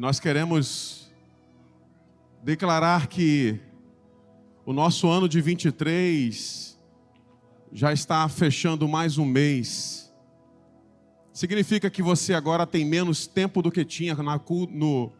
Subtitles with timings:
[0.00, 1.12] Nós queremos
[2.42, 3.60] declarar que
[4.64, 6.80] o nosso ano de 23
[7.70, 10.10] já está fechando mais um mês.
[11.34, 15.12] Significa que você agora tem menos tempo do que tinha no,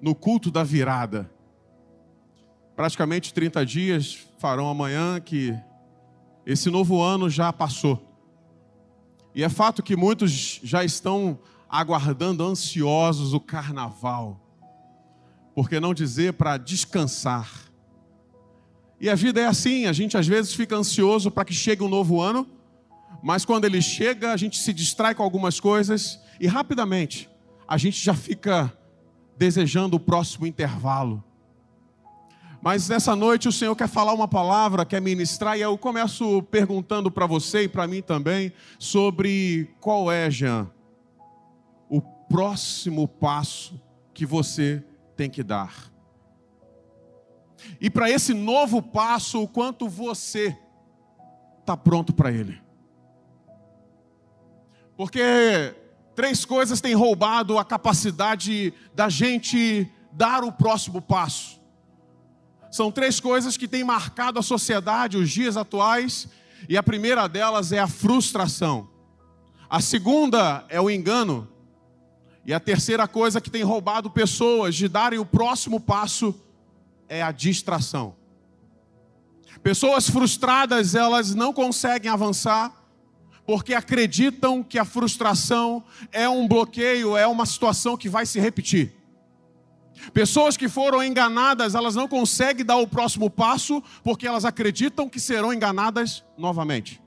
[0.00, 1.28] no culto da virada.
[2.76, 5.52] Praticamente 30 dias farão amanhã que
[6.46, 8.00] esse novo ano já passou.
[9.34, 14.40] E é fato que muitos já estão aguardando ansiosos o carnaval.
[15.54, 17.50] Por que não dizer para descansar?
[19.00, 21.88] E a vida é assim, a gente às vezes fica ansioso para que chegue um
[21.88, 22.48] novo ano,
[23.22, 27.28] mas quando ele chega, a gente se distrai com algumas coisas e rapidamente
[27.66, 28.72] a gente já fica
[29.36, 31.22] desejando o próximo intervalo.
[32.60, 37.10] Mas nessa noite o Senhor quer falar uma palavra, quer ministrar, e eu começo perguntando
[37.10, 40.68] para você e para mim também sobre qual é, Jean,
[42.28, 43.80] próximo passo
[44.12, 44.84] que você
[45.16, 45.92] tem que dar.
[47.80, 50.56] E para esse novo passo, o quanto você
[51.60, 52.60] está pronto para ele.
[54.96, 55.74] Porque
[56.14, 61.60] três coisas têm roubado a capacidade da gente dar o próximo passo.
[62.70, 66.28] São três coisas que têm marcado a sociedade, os dias atuais,
[66.68, 68.90] e a primeira delas é a frustração.
[69.70, 71.48] A segunda é o engano.
[72.48, 76.34] E a terceira coisa que tem roubado pessoas de darem o próximo passo
[77.06, 78.16] é a distração.
[79.62, 82.72] Pessoas frustradas, elas não conseguem avançar
[83.44, 88.94] porque acreditam que a frustração é um bloqueio, é uma situação que vai se repetir.
[90.14, 95.20] Pessoas que foram enganadas, elas não conseguem dar o próximo passo porque elas acreditam que
[95.20, 96.98] serão enganadas novamente.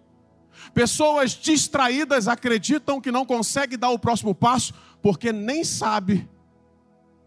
[0.73, 6.29] Pessoas distraídas acreditam que não conseguem dar o próximo passo porque nem sabe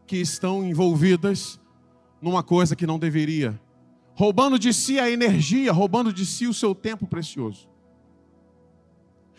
[0.06, 1.58] que estão envolvidas
[2.20, 3.60] numa coisa que não deveria,
[4.14, 7.68] roubando de si a energia, roubando de si o seu tempo precioso.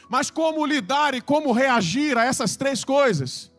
[0.09, 3.51] Mas como lidar e como reagir a essas três coisas?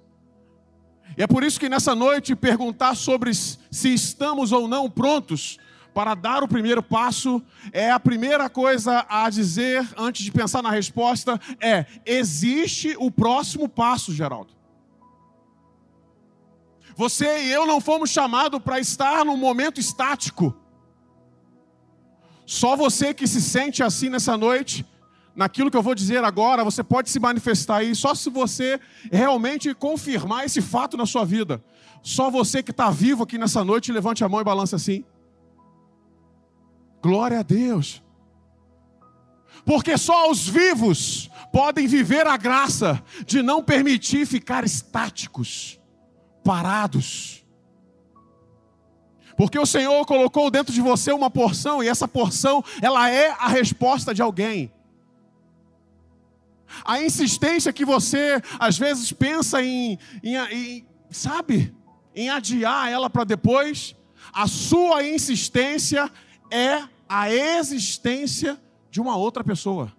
[1.16, 3.58] E é por isso que nessa noite perguntar sobre se
[3.94, 5.58] estamos ou não prontos
[5.94, 7.42] para dar o primeiro passo
[7.72, 13.66] é a primeira coisa a dizer antes de pensar na resposta é existe o próximo
[13.66, 14.55] passo, Geraldo.
[16.96, 20.56] Você e eu não fomos chamados para estar num momento estático.
[22.44, 24.84] Só você que se sente assim nessa noite
[25.36, 28.80] naquilo que eu vou dizer agora, você pode se manifestar aí só se você
[29.12, 31.62] realmente confirmar esse fato na sua vida.
[32.02, 35.04] Só você que está vivo aqui nessa noite, levante a mão e balance assim.
[37.02, 38.02] Glória a Deus.
[39.64, 45.75] Porque só os vivos podem viver a graça de não permitir ficar estáticos,
[46.46, 47.44] parados.
[49.36, 53.48] Porque o Senhor colocou dentro de você uma porção e essa porção, ela é a
[53.48, 54.72] resposta de alguém.
[56.84, 61.74] A insistência que você às vezes pensa em, em, em sabe,
[62.14, 63.96] em adiar ela para depois,
[64.32, 66.10] a sua insistência
[66.48, 69.95] é a existência de uma outra pessoa.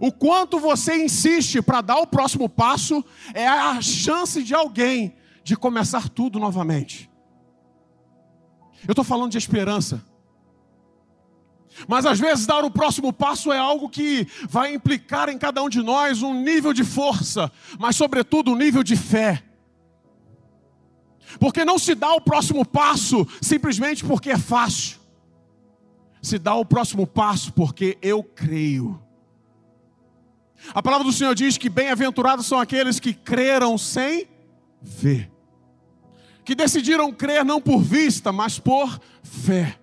[0.00, 3.04] O quanto você insiste para dar o próximo passo
[3.34, 5.14] é a chance de alguém
[5.44, 7.10] de começar tudo novamente.
[8.86, 10.04] Eu estou falando de esperança.
[11.88, 15.68] Mas às vezes dar o próximo passo é algo que vai implicar em cada um
[15.68, 19.42] de nós um nível de força, mas sobretudo um nível de fé.
[21.40, 25.00] Porque não se dá o próximo passo simplesmente porque é fácil.
[26.20, 29.00] Se dá o próximo passo porque eu creio.
[30.74, 34.26] A palavra do Senhor diz que bem-aventurados são aqueles que creram sem
[34.80, 35.30] ver.
[36.44, 39.78] Que decidiram crer não por vista, mas por fé.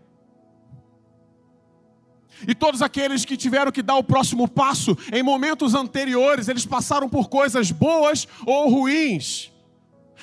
[2.48, 7.10] E todos aqueles que tiveram que dar o próximo passo em momentos anteriores, eles passaram
[7.10, 9.52] por coisas boas ou ruins.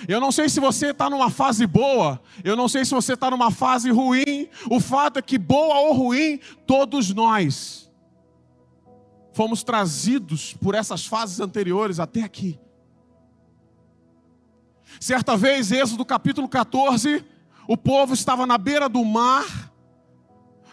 [0.09, 3.31] Eu não sei se você está numa fase boa, eu não sei se você está
[3.31, 4.49] numa fase ruim.
[4.71, 7.86] O fato é que, boa ou ruim, todos nós
[9.37, 12.59] fomos trazidos por essas fases anteriores até aqui.
[14.99, 17.25] Certa vez, Êxodo capítulo 14,
[17.69, 19.45] o povo estava na beira do mar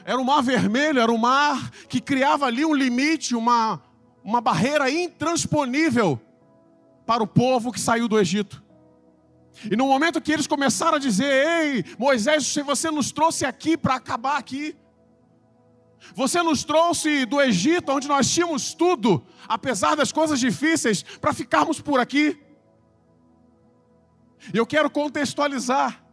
[0.06, 3.82] era um mar vermelho, era um mar que criava ali um limite, uma,
[4.24, 6.20] uma barreira intransponível
[7.06, 8.62] para o povo que saiu do Egito.
[9.72, 13.96] E no momento que eles começaram a dizer: Ei, Moisés, você nos trouxe aqui para
[13.96, 14.76] acabar aqui.
[16.16, 21.80] Você nos trouxe do Egito, onde nós tínhamos tudo, apesar das coisas difíceis, para ficarmos
[21.82, 22.38] por aqui.
[24.54, 26.04] Eu quero contextualizar.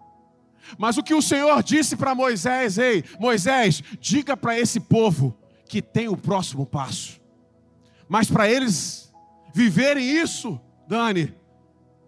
[0.79, 5.37] Mas o que o Senhor disse para Moisés, ei, Moisés, diga para esse povo
[5.69, 7.21] que tem o próximo passo.
[8.09, 9.13] Mas para eles
[9.53, 11.35] viverem isso, Dani,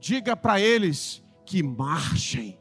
[0.01, 2.59] diga para eles que marchem.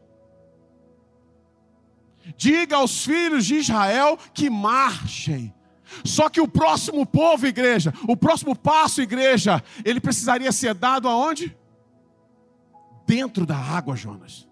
[2.38, 5.54] Diga aos filhos de Israel que marchem.
[6.06, 11.56] Só que o próximo povo, igreja, o próximo passo, igreja, ele precisaria ser dado aonde?
[13.06, 14.48] Dentro da água, Jonas.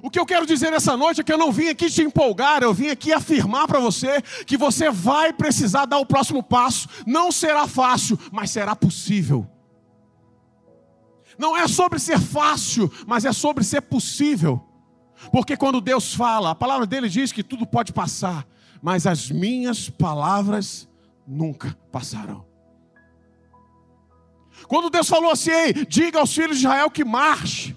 [0.00, 2.62] O que eu quero dizer nessa noite é que eu não vim aqui te empolgar,
[2.62, 6.88] eu vim aqui afirmar para você que você vai precisar dar o próximo passo.
[7.04, 9.46] Não será fácil, mas será possível.
[11.36, 14.67] Não é sobre ser fácil, mas é sobre ser possível.
[15.32, 18.46] Porque quando Deus fala, a palavra dele diz que tudo pode passar,
[18.82, 20.88] mas as minhas palavras
[21.26, 22.44] nunca passarão.
[24.66, 27.76] Quando Deus falou assim, diga aos filhos de Israel que marche,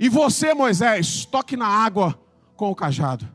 [0.00, 2.18] e você, Moisés, toque na água
[2.56, 3.28] com o cajado.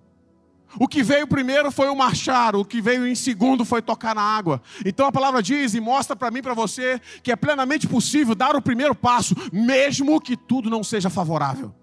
[0.79, 4.21] O que veio primeiro foi o marchar, o que veio em segundo foi tocar na
[4.21, 4.61] água.
[4.85, 8.55] Então a palavra diz e mostra para mim, para você, que é plenamente possível dar
[8.55, 11.73] o primeiro passo, mesmo que tudo não seja favorável.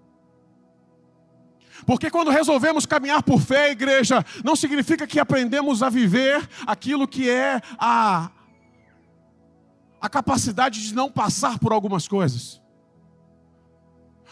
[1.85, 7.29] Porque quando resolvemos caminhar por fé, igreja, não significa que aprendemos a viver aquilo que
[7.29, 8.31] é a,
[10.01, 12.61] a capacidade de não passar por algumas coisas.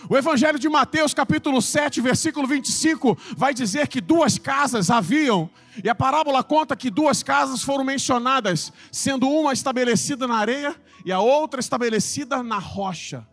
[0.10, 5.50] O Evangelho de Mateus, capítulo 7, versículo 25, vai dizer que duas casas haviam,
[5.82, 10.76] e a parábola conta que duas casas foram mencionadas, sendo uma estabelecida na areia
[11.06, 13.26] e a outra estabelecida na rocha.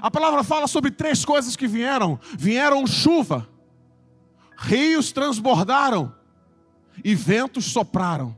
[0.00, 3.48] A palavra fala sobre três coisas que vieram: vieram chuva,
[4.56, 6.14] rios transbordaram
[7.04, 8.36] e ventos sopraram.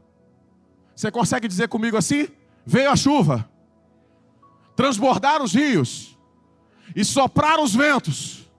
[0.94, 2.29] Você consegue dizer comigo assim?
[2.64, 3.49] Veio a chuva,
[4.76, 6.19] transbordaram os rios
[6.94, 8.50] e sopraram os ventos.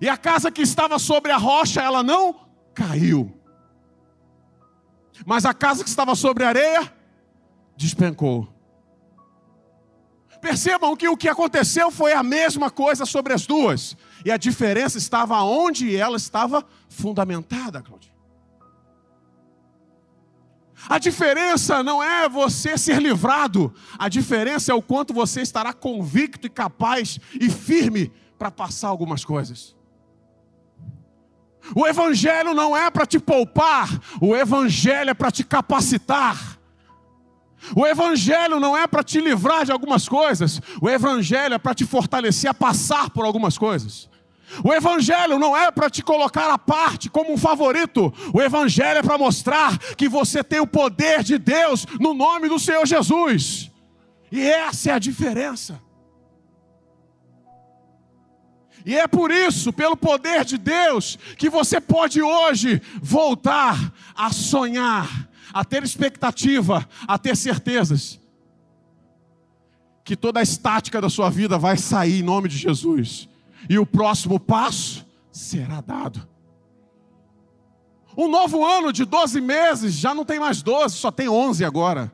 [0.00, 3.32] E a casa que estava sobre a rocha, ela não caiu.
[5.24, 6.92] Mas a casa que estava sobre a areia
[7.76, 8.53] despencou.
[10.44, 13.96] Percebam que o que aconteceu foi a mesma coisa sobre as duas.
[14.26, 18.12] E a diferença estava onde ela estava fundamentada, Claudia.
[20.86, 26.46] A diferença não é você ser livrado, a diferença é o quanto você estará convicto
[26.46, 29.74] e capaz e firme para passar algumas coisas.
[31.74, 33.88] O Evangelho não é para te poupar,
[34.20, 36.53] o Evangelho é para te capacitar.
[37.74, 41.86] O Evangelho não é para te livrar de algumas coisas, o Evangelho é para te
[41.86, 44.08] fortalecer a passar por algumas coisas.
[44.62, 49.02] O Evangelho não é para te colocar à parte como um favorito, o Evangelho é
[49.02, 53.70] para mostrar que você tem o poder de Deus no nome do Senhor Jesus,
[54.30, 55.80] e essa é a diferença.
[58.84, 65.08] E é por isso, pelo poder de Deus, que você pode hoje voltar a sonhar,
[65.54, 68.20] a ter expectativa, a ter certezas
[70.02, 73.28] que toda a estática da sua vida vai sair em nome de Jesus.
[73.70, 76.28] E o próximo passo será dado.
[78.16, 82.12] Um novo ano de 12 meses, já não tem mais 12, só tem 11 agora.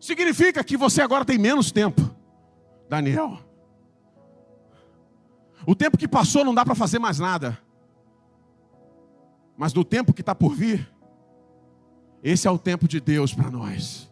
[0.00, 2.00] Significa que você agora tem menos tempo,
[2.88, 3.38] Daniel.
[5.66, 7.58] O tempo que passou não dá para fazer mais nada.
[9.56, 10.88] Mas no tempo que está por vir,
[12.22, 14.10] esse é o tempo de Deus para nós.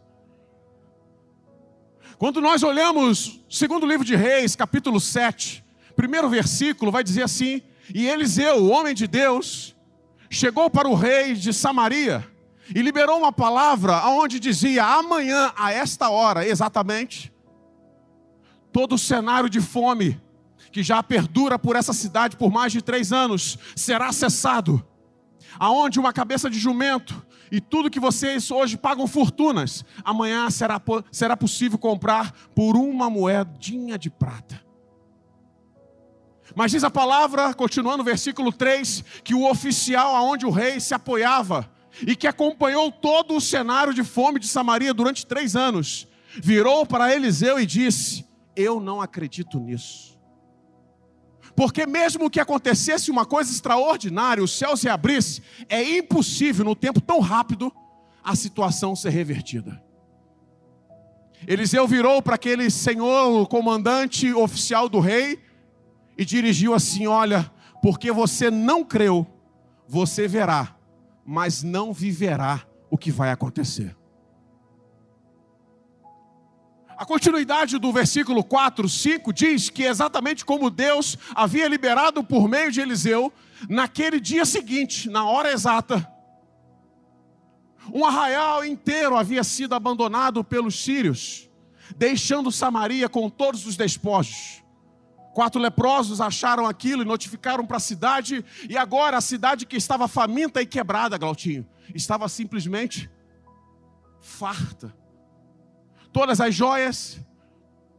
[2.19, 5.65] Quando nós olhamos, segundo livro de Reis, capítulo 7,
[5.97, 9.75] primeiro versículo, vai dizer assim: E Eliseu, o homem de Deus,
[10.31, 12.25] chegou para o rei de Samaria
[12.75, 17.33] e liberou uma palavra onde dizia: Amanhã, a esta hora, exatamente,
[18.73, 20.21] todo o cenário de fome
[20.71, 24.87] que já perdura por essa cidade por mais de três anos será cessado
[25.59, 30.81] aonde uma cabeça de jumento e tudo que vocês hoje pagam fortunas, amanhã será,
[31.11, 34.61] será possível comprar por uma moedinha de prata.
[36.55, 40.95] Mas diz a palavra, continuando o versículo 3, que o oficial aonde o rei se
[40.95, 41.71] apoiava
[42.07, 47.15] e que acompanhou todo o cenário de fome de Samaria durante três anos, virou para
[47.15, 48.25] Eliseu e disse:
[48.57, 50.12] Eu não acredito nisso.
[51.55, 57.01] Porque mesmo que acontecesse uma coisa extraordinária, o céu se abrisse, é impossível no tempo
[57.01, 57.73] tão rápido
[58.25, 59.83] a situação ser revertida.
[61.47, 65.41] Eliseu virou para aquele senhor, o comandante oficial do rei,
[66.17, 67.51] e dirigiu assim: Olha,
[67.83, 69.27] porque você não creu,
[69.89, 70.77] você verá,
[71.27, 73.97] mas não viverá o que vai acontecer.
[77.03, 82.71] A continuidade do versículo 4, 5 diz que exatamente como Deus havia liberado por meio
[82.71, 83.33] de Eliseu,
[83.69, 86.09] naquele dia seguinte, na hora exata,
[87.93, 91.51] um arraial inteiro havia sido abandonado pelos sírios,
[91.97, 94.63] deixando Samaria com todos os despojos.
[95.35, 100.07] Quatro leprosos acharam aquilo e notificaram para a cidade, e agora a cidade que estava
[100.07, 103.11] faminta e quebrada, Glautinho, estava simplesmente
[104.21, 105.02] farta.
[106.13, 107.21] Todas as joias,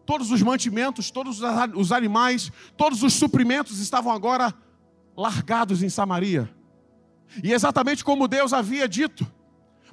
[0.05, 1.41] todos os mantimentos, todos
[1.75, 4.53] os animais, todos os suprimentos estavam agora
[5.15, 6.53] largados em Samaria.
[7.43, 9.25] E exatamente como Deus havia dito,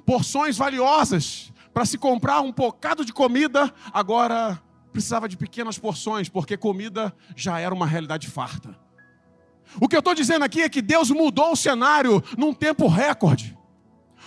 [0.05, 4.61] porções valiosas para se comprar um bocado de comida, agora
[4.91, 8.77] precisava de pequenas porções, porque comida já era uma realidade farta.
[9.79, 13.57] O que eu estou dizendo aqui é que Deus mudou o cenário num tempo recorde.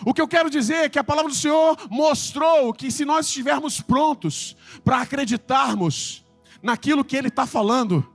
[0.05, 3.27] O que eu quero dizer é que a palavra do Senhor mostrou que se nós
[3.27, 6.25] estivermos prontos para acreditarmos
[6.63, 8.07] naquilo que Ele está falando,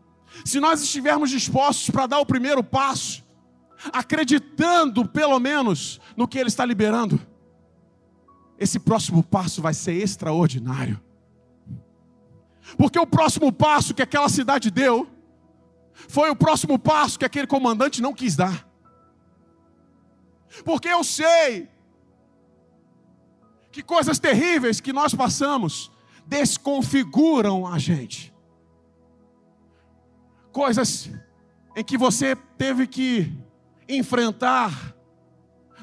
[0.46, 3.24] se nós estivermos dispostos para dar o primeiro passo,
[3.92, 7.20] acreditando pelo menos no que Ele está liberando,
[8.60, 11.02] esse próximo passo vai ser extraordinário.
[12.78, 15.08] Porque o próximo passo que aquela cidade deu,
[16.08, 18.68] foi o próximo passo que aquele comandante não quis dar.
[20.64, 21.68] Porque eu sei
[23.72, 25.92] que coisas terríveis que nós passamos
[26.26, 28.34] desconfiguram a gente.
[30.52, 31.10] Coisas
[31.76, 33.32] em que você teve que
[33.88, 34.96] enfrentar,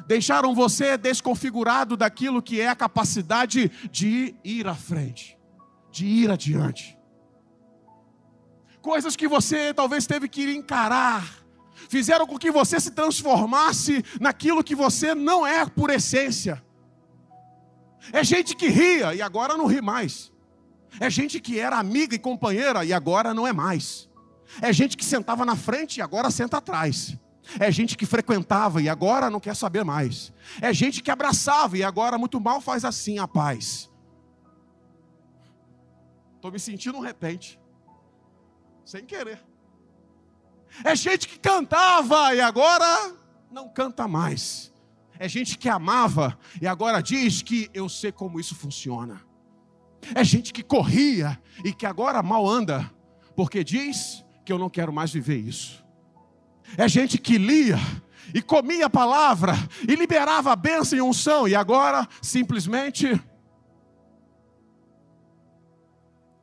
[0.06, 5.38] deixaram você desconfigurado daquilo que é a capacidade de ir à frente,
[5.90, 6.96] de ir adiante.
[8.82, 11.28] Coisas que você talvez teve que encarar,
[11.88, 16.64] fizeram com que você se transformasse naquilo que você não é por essência.
[18.12, 20.32] É gente que ria e agora não ri mais.
[21.00, 24.08] É gente que era amiga e companheira e agora não é mais.
[24.62, 27.16] É gente que sentava na frente e agora senta atrás.
[27.60, 30.32] É gente que frequentava e agora não quer saber mais.
[30.60, 33.90] É gente que abraçava e agora muito mal faz assim a paz.
[36.36, 37.58] Estou me sentindo um repente,
[38.84, 39.42] sem querer.
[40.84, 43.14] É gente que cantava e agora
[43.50, 44.72] não canta mais.
[45.18, 49.22] É gente que amava e agora diz que eu sei como isso funciona.
[50.14, 52.90] É gente que corria e que agora mal anda,
[53.34, 55.84] porque diz que eu não quero mais viver isso.
[56.76, 57.78] É gente que lia
[58.34, 59.54] e comia a palavra
[59.88, 63.20] e liberava a bênção e unção, e agora simplesmente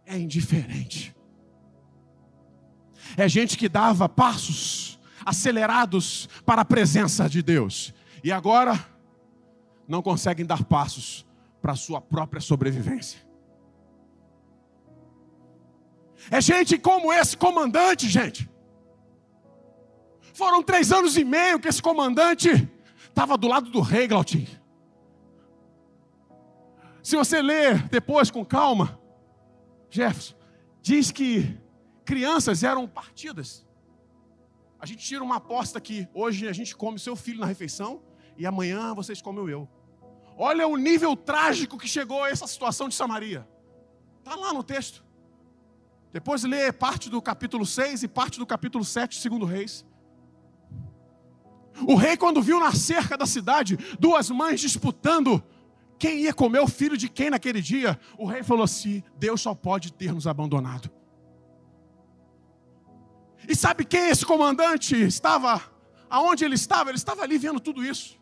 [0.05, 1.15] é indiferente.
[3.15, 8.73] É gente que dava passos acelerados para a presença de Deus, e agora
[9.87, 11.25] não conseguem dar passos
[11.61, 13.19] para a sua própria sobrevivência.
[16.31, 18.49] É gente como esse comandante, gente.
[20.33, 22.49] Foram três anos e meio que esse comandante
[23.07, 24.47] estava do lado do rei Glautim.
[27.03, 28.97] Se você ler depois com calma,
[29.89, 30.35] Jefferson,
[30.81, 31.59] diz que
[32.05, 33.67] crianças eram partidas.
[34.79, 38.01] A gente tira uma aposta que hoje a gente come seu filho na refeição
[38.37, 39.69] e amanhã vocês comem o eu.
[40.37, 43.47] Olha o nível trágico que chegou a essa situação de Samaria.
[44.19, 45.03] Está lá no texto.
[46.11, 49.85] Depois lê parte do capítulo 6 e parte do capítulo 7, segundo Reis.
[51.87, 55.43] O rei, quando viu na cerca da cidade duas mães disputando
[55.97, 59.55] quem ia comer o filho de quem naquele dia, o rei falou assim: Deus só
[59.55, 60.89] pode ter nos abandonado.
[63.47, 65.61] E sabe quem esse comandante estava?
[66.09, 66.89] Aonde ele estava?
[66.89, 68.19] Ele estava ali vendo tudo isso.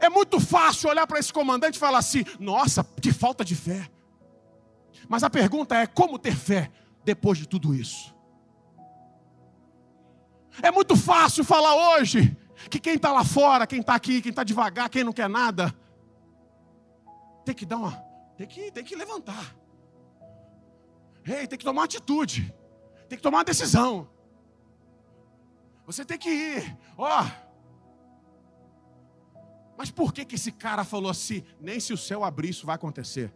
[0.00, 3.90] É muito fácil olhar para esse comandante e falar assim: nossa, que falta de fé.
[5.08, 6.70] Mas a pergunta é: como ter fé
[7.04, 8.14] depois de tudo isso?
[10.62, 12.36] É muito fácil falar hoje
[12.70, 15.74] que quem está lá fora, quem está aqui, quem está devagar, quem não quer nada,
[17.44, 17.92] tem que dar uma,
[18.36, 19.54] tem que, tem que levantar.
[21.26, 22.54] Ei, tem que tomar atitude,
[23.08, 24.08] tem que tomar uma decisão.
[25.86, 27.22] Você tem que ir, ó.
[27.22, 27.43] Oh.
[29.76, 31.42] Mas por que, que esse cara falou assim?
[31.60, 33.32] Nem se o céu abrir, isso vai acontecer.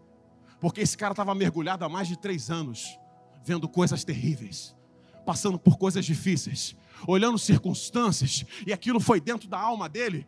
[0.61, 2.99] Porque esse cara estava mergulhado há mais de três anos,
[3.45, 4.77] vendo coisas terríveis,
[5.25, 6.77] passando por coisas difíceis,
[7.07, 10.27] olhando circunstâncias, e aquilo foi dentro da alma dele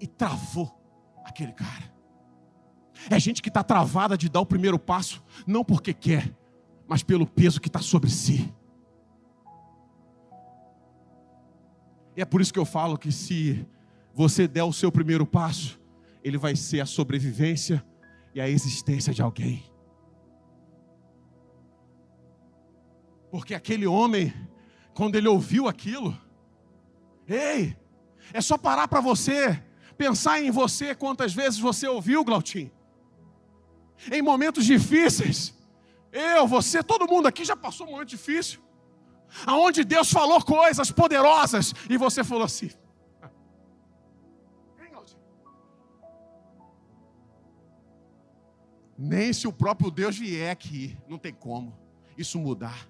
[0.00, 0.78] e travou
[1.24, 1.94] aquele cara.
[3.10, 6.34] É gente que está travada de dar o primeiro passo, não porque quer,
[6.88, 8.52] mas pelo peso que está sobre si.
[12.16, 13.66] E é por isso que eu falo que se
[14.16, 15.78] você der o seu primeiro passo,
[16.24, 17.84] ele vai ser a sobrevivência
[18.34, 19.70] e a existência de alguém.
[23.30, 24.32] Porque aquele homem,
[24.94, 26.18] quando ele ouviu aquilo,
[27.28, 27.76] ei,
[28.32, 29.62] é só parar para você,
[29.98, 32.70] pensar em você quantas vezes você ouviu, Glautim.
[34.10, 35.54] Em momentos difíceis,
[36.10, 38.60] eu, você, todo mundo aqui já passou um momento difícil,
[39.44, 42.70] aonde Deus falou coisas poderosas e você falou assim:
[48.98, 51.76] Nem se o próprio Deus vier aqui, não tem como
[52.16, 52.88] isso mudar.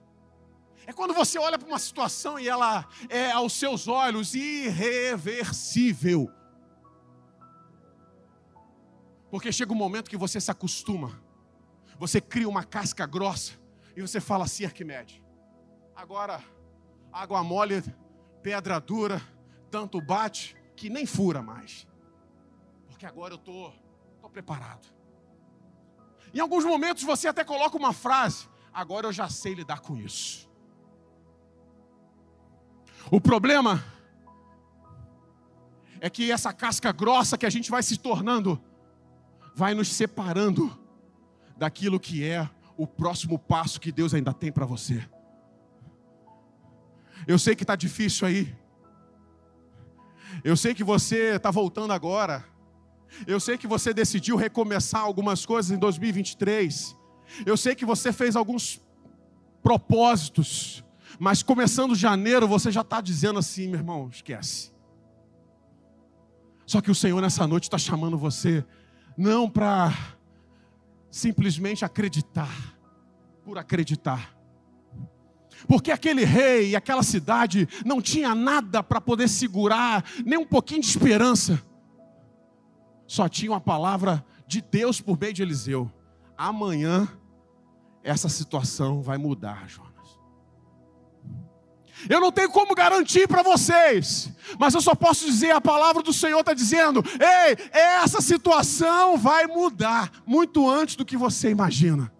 [0.86, 6.30] É quando você olha para uma situação e ela é aos seus olhos irreversível.
[9.28, 11.20] Porque chega um momento que você se acostuma,
[11.98, 13.54] você cria uma casca grossa
[13.96, 15.20] e você fala assim, Arquimedes.
[15.94, 16.40] Agora,
[17.12, 17.82] água mole,
[18.42, 19.20] pedra dura,
[19.70, 21.86] tanto bate que nem fura mais.
[22.86, 23.78] Porque agora eu estou tô,
[24.22, 24.95] tô preparado.
[26.36, 30.46] Em alguns momentos você até coloca uma frase: agora eu já sei lidar com isso.
[33.10, 33.82] O problema
[35.98, 38.62] é que essa casca grossa que a gente vai se tornando
[39.54, 40.78] vai nos separando
[41.56, 45.08] daquilo que é o próximo passo que Deus ainda tem para você.
[47.26, 48.54] Eu sei que está difícil aí.
[50.44, 52.44] Eu sei que você está voltando agora.
[53.26, 56.96] Eu sei que você decidiu recomeçar algumas coisas em 2023.
[57.44, 58.82] Eu sei que você fez alguns
[59.62, 60.84] propósitos.
[61.18, 64.72] Mas começando janeiro, você já está dizendo assim, meu irmão, esquece.
[66.66, 68.64] Só que o Senhor nessa noite está chamando você,
[69.16, 69.92] não para
[71.10, 72.76] simplesmente acreditar,
[73.44, 74.36] por acreditar.
[75.66, 80.82] Porque aquele rei e aquela cidade não tinha nada para poder segurar, nem um pouquinho
[80.82, 81.62] de esperança
[83.06, 85.90] só tinha a palavra de Deus por meio de Eliseu.
[86.36, 87.08] Amanhã
[88.02, 89.86] essa situação vai mudar, Jonas.
[92.08, 96.12] Eu não tenho como garantir para vocês, mas eu só posso dizer: a palavra do
[96.12, 102.12] Senhor está dizendo, ei, essa situação vai mudar muito antes do que você imagina.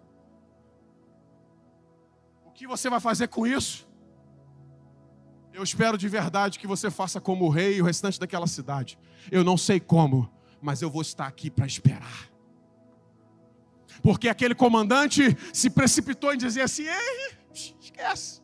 [2.45, 3.87] O que você vai fazer com isso?
[5.53, 8.97] Eu espero de verdade que você faça como o rei e o restante daquela cidade.
[9.31, 10.29] Eu não sei como,
[10.61, 12.29] mas eu vou estar aqui para esperar.
[14.01, 18.41] Porque aquele comandante se precipitou em dizer assim: Ei, esquece.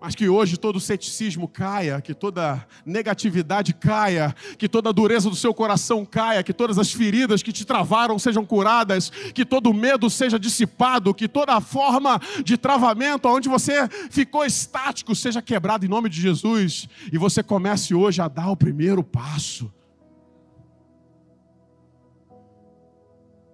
[0.00, 5.54] Mas que hoje todo ceticismo caia, que toda negatividade caia, que toda dureza do seu
[5.54, 10.40] coração caia, que todas as feridas que te travaram sejam curadas, que todo medo seja
[10.40, 16.20] dissipado, que toda forma de travamento onde você ficou estático seja quebrado em nome de
[16.20, 19.72] Jesus e você comece hoje a dar o primeiro passo.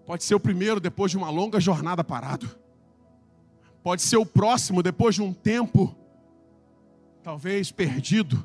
[0.08, 2.48] Pode ser o primeiro depois de uma longa jornada parado.
[3.82, 5.94] Pode ser o próximo depois de um tempo,
[7.22, 8.42] talvez perdido.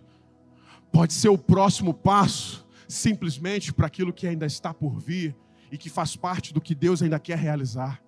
[0.92, 5.38] Pode ser o próximo passo, simplesmente para aquilo que ainda está por vir
[5.72, 8.04] e que faz parte do que Deus ainda quer realizar.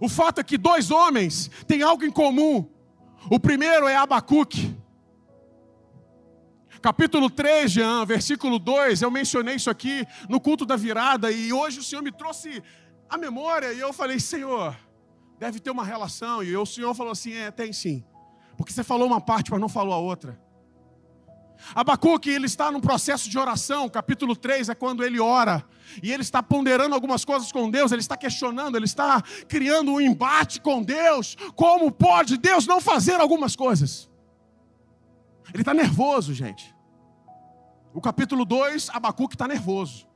[0.00, 2.68] O fato é que dois homens têm algo em comum.
[3.30, 4.76] O primeiro é Abacuque
[6.80, 11.80] capítulo 3, Jean, versículo 2, eu mencionei isso aqui no culto da virada e hoje
[11.80, 12.62] o Senhor me trouxe
[13.08, 14.76] a memória e eu falei, Senhor,
[15.38, 16.42] deve ter uma relação.
[16.42, 18.04] E o Senhor falou assim: é, tem sim.
[18.56, 20.40] Porque você falou uma parte, mas não falou a outra.
[21.74, 25.64] Abacuque, ele está num processo de oração, capítulo 3 é quando ele ora,
[26.02, 30.00] e ele está ponderando algumas coisas com Deus, ele está questionando, ele está criando um
[30.00, 31.34] embate com Deus.
[31.54, 34.08] Como pode Deus não fazer algumas coisas?
[35.56, 36.76] Ele está nervoso, gente.
[37.94, 40.06] O capítulo 2, Abacuque está nervoso.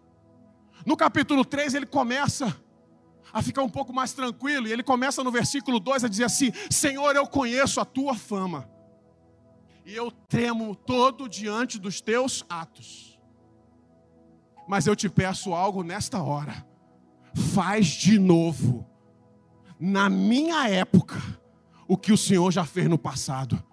[0.85, 2.55] No capítulo 3, ele começa
[3.33, 6.53] a ficar um pouco mais tranquilo, e ele começa no versículo 2 a dizer assim:
[6.71, 8.69] Senhor, eu conheço a tua fama,
[9.87, 13.19] e eu tremo todo diante dos teus atos.
[14.69, 16.67] Mas eu te peço algo nesta hora,
[17.55, 18.87] faz de novo,
[19.79, 21.19] na minha época,
[21.89, 23.70] o que o Senhor já fez no passado,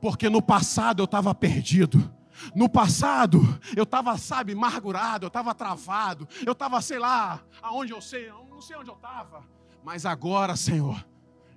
[0.00, 2.14] porque no passado eu estava perdido
[2.54, 3.40] no passado,
[3.76, 8.46] eu estava, sabe, amargurado, eu estava travado, eu estava, sei lá, aonde eu sei, eu
[8.50, 9.44] não sei onde eu estava.
[9.82, 11.04] Mas agora, Senhor,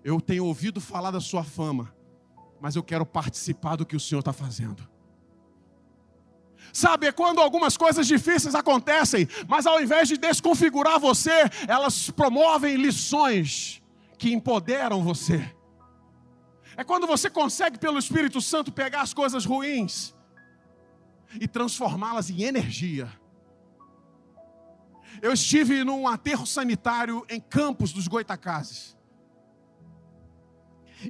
[0.04, 1.94] eu tenho ouvido falar da Sua fama,
[2.60, 4.88] mas eu quero participar do que o Senhor está fazendo.
[6.72, 12.76] Sabe, é quando algumas coisas difíceis acontecem, mas ao invés de desconfigurar você, elas promovem
[12.76, 13.82] lições
[14.18, 15.56] que empoderam você.
[16.80, 20.16] É quando você consegue, pelo Espírito Santo, pegar as coisas ruins
[21.38, 23.12] e transformá-las em energia.
[25.22, 28.98] Eu estive num aterro sanitário em Campos dos Goitacazes.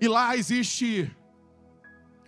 [0.01, 1.15] E lá existe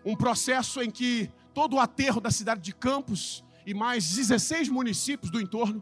[0.05, 5.31] um processo em que todo o aterro da cidade de Campos e mais 16 municípios
[5.31, 5.81] do entorno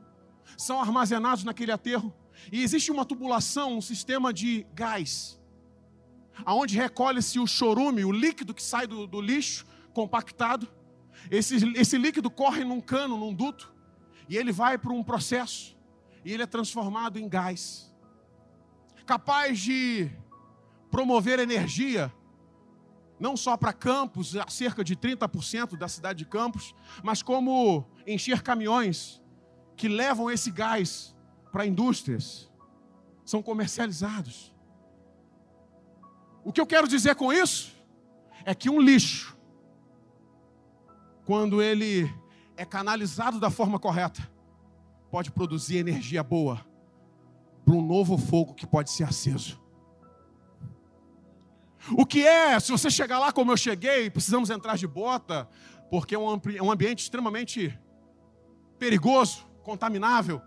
[0.58, 2.16] são armazenados naquele aterro.
[2.54, 5.39] E existe uma tubulação, um sistema de gás,
[6.46, 10.68] aonde recolhe-se o chorume, o líquido que sai do, do lixo compactado.
[11.30, 13.74] Esse, esse líquido corre num cano, num duto,
[14.28, 15.78] e ele vai para um processo,
[16.24, 17.94] e ele é transformado em gás,
[19.06, 20.10] capaz de
[20.92, 22.14] promover energia
[23.20, 26.74] não só para Campos, cerca de 30% da cidade de Campos,
[27.04, 29.22] mas como encher caminhões
[29.76, 31.16] que levam esse gás
[31.52, 32.50] para indústrias,
[33.26, 34.54] são comercializados.
[36.44, 37.76] O que eu quero dizer com isso
[38.46, 39.38] é que um lixo,
[41.26, 42.12] quando ele
[42.56, 44.22] é canalizado da forma correta,
[45.12, 46.66] pode produzir energia boa
[47.66, 49.62] para um novo fogo que pode ser aceso.
[51.92, 55.48] O que é, se você chegar lá como eu cheguei, precisamos entrar de bota,
[55.90, 57.78] porque é um, é ambiente extremamente
[58.78, 60.42] perigoso, contaminável.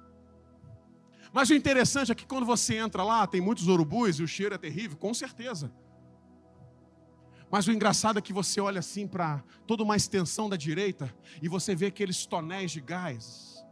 [1.32, 4.54] Mas o interessante é que quando você entra lá, tem muitos urubus e o cheiro
[4.54, 5.72] é terrível, com certeza.
[7.52, 11.48] Mas o engraçado é que você olha assim para toda uma extensão da direita e
[11.48, 13.62] você vê aqueles tonéis de gás,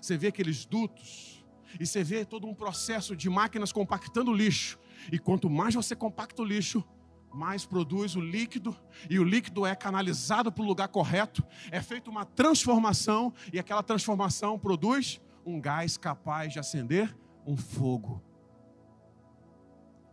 [0.00, 1.44] você vê aqueles dutos,
[1.78, 4.78] e você vê todo um processo de máquinas compactando lixo.
[5.12, 6.82] E quanto mais você compacta o lixo,
[7.30, 8.74] mais produz o líquido,
[9.10, 13.82] e o líquido é canalizado para o lugar correto, é feita uma transformação, e aquela
[13.82, 17.14] transformação produz um gás capaz de acender
[17.46, 18.22] um fogo.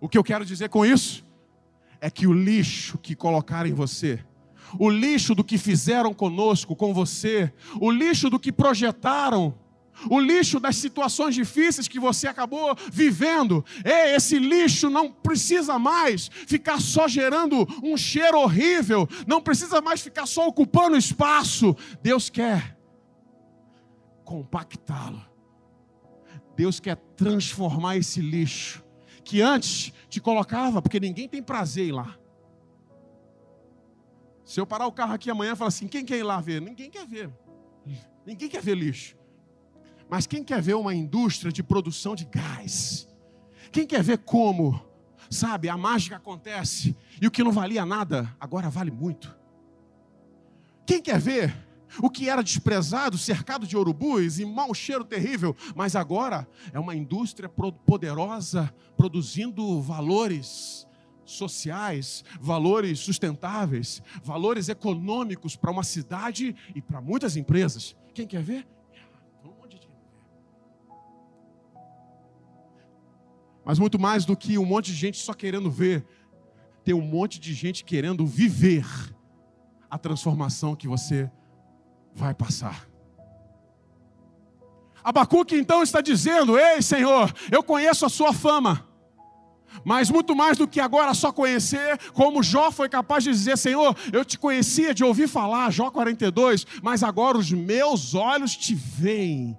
[0.01, 1.24] O que eu quero dizer com isso
[2.05, 4.23] é que o lixo que colocaram em você,
[4.77, 9.57] o lixo do que fizeram conosco, com você, o lixo do que projetaram,
[10.07, 13.65] o lixo das situações difíceis que você acabou vivendo.
[13.83, 19.99] Ei, esse lixo não precisa mais ficar só gerando um cheiro horrível, não precisa mais
[19.99, 21.75] ficar só ocupando espaço.
[22.03, 22.77] Deus quer
[24.23, 25.25] compactá-lo.
[26.55, 28.84] Deus quer transformar esse lixo
[29.25, 32.15] que antes te colocava, porque ninguém tem prazer em ir lá.
[34.45, 36.61] Se eu parar o carro aqui amanhã e falar assim, quem quer ir lá ver?
[36.61, 37.33] Ninguém quer ver.
[38.23, 39.17] Ninguém quer ver lixo.
[40.07, 43.07] Mas quem quer ver uma indústria de produção de gás?
[43.71, 44.79] Quem quer ver como,
[45.31, 49.35] sabe, a mágica acontece e o que não valia nada agora vale muito?
[50.85, 51.55] Quem quer ver
[52.01, 56.95] o que era desprezado, cercado de urubus e mau cheiro terrível, mas agora é uma
[56.95, 60.87] indústria poderosa produzindo valores
[61.25, 67.95] sociais, valores sustentáveis, valores econômicos para uma cidade e para muitas empresas.
[68.13, 68.67] Quem quer ver?
[73.65, 76.05] Mas muito mais do que um monte de gente só querendo ver,
[76.83, 78.85] tem um monte de gente querendo viver
[79.89, 81.31] a transformação que você
[82.15, 82.87] vai passar.
[85.03, 88.87] Abacuque então está dizendo: Ei, Senhor, eu conheço a sua fama.
[89.83, 93.95] Mas muito mais do que agora só conhecer, como Jó foi capaz de dizer: Senhor,
[94.11, 99.57] eu te conhecia de ouvir falar, Jó 42, mas agora os meus olhos te veem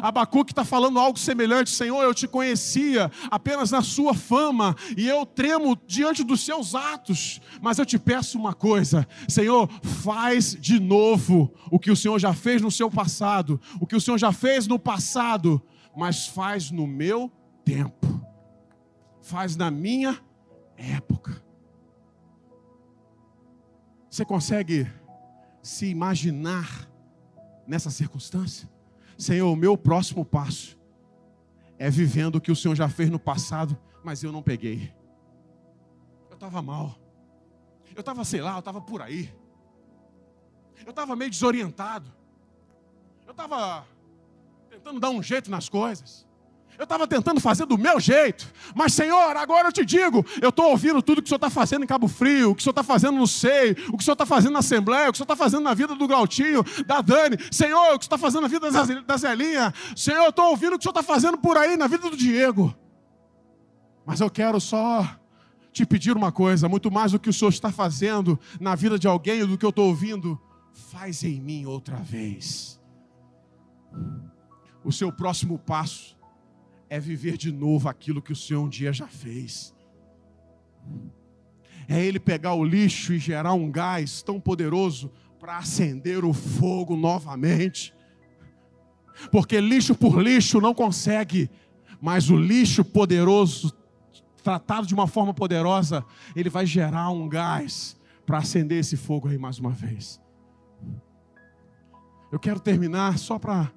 [0.00, 5.26] Abacuque está falando algo semelhante, Senhor, eu te conhecia apenas na sua fama, e eu
[5.26, 11.52] tremo diante dos seus atos, mas eu te peço uma coisa, Senhor, faz de novo
[11.70, 14.66] o que o Senhor já fez no seu passado, o que o Senhor já fez
[14.66, 15.60] no passado,
[15.96, 17.30] mas faz no meu
[17.64, 18.24] tempo,
[19.20, 20.18] faz na minha
[20.76, 21.42] época.
[24.10, 24.86] Você consegue
[25.62, 26.88] se imaginar
[27.66, 28.71] nessa circunstância?
[29.22, 30.76] Senhor, o meu próximo passo
[31.78, 34.92] é vivendo o que o Senhor já fez no passado, mas eu não peguei.
[36.28, 36.98] Eu estava mal.
[37.94, 39.32] Eu estava, sei lá, eu estava por aí.
[40.84, 42.12] Eu estava meio desorientado.
[43.24, 43.86] Eu estava
[44.68, 46.26] tentando dar um jeito nas coisas.
[46.82, 50.68] Eu estava tentando fazer do meu jeito, mas Senhor, agora eu te digo: eu estou
[50.68, 52.82] ouvindo tudo que o Senhor está fazendo em Cabo Frio, o que o Senhor está
[52.82, 55.32] fazendo no SEI, o que o Senhor está fazendo na Assembleia, o que o Senhor
[55.32, 58.42] está fazendo na vida do Galtinho, da Dani, Senhor, o que o Senhor está fazendo
[58.42, 58.68] na vida
[59.06, 61.86] da Zelinha, Senhor, eu estou ouvindo o que o Senhor está fazendo por aí na
[61.86, 62.74] vida do Diego,
[64.04, 65.08] mas eu quero só
[65.72, 69.06] te pedir uma coisa: muito mais do que o Senhor está fazendo na vida de
[69.06, 70.36] alguém, do que eu estou ouvindo,
[70.90, 72.80] faz em mim outra vez.
[74.84, 76.20] O seu próximo passo
[76.92, 79.74] é viver de novo aquilo que o Senhor um dia já fez.
[81.88, 86.94] É Ele pegar o lixo e gerar um gás tão poderoso para acender o fogo
[86.94, 87.94] novamente.
[89.30, 91.48] Porque lixo por lixo não consegue,
[91.98, 93.74] mas o lixo poderoso
[94.42, 96.04] tratado de uma forma poderosa,
[96.36, 100.20] ele vai gerar um gás para acender esse fogo aí mais uma vez.
[102.30, 103.72] Eu quero terminar só para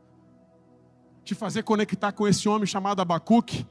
[1.25, 3.65] te fazer conectar com esse homem chamado Abacuque,